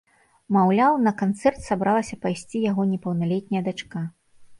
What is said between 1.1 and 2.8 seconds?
канцэрт сабралася пайсці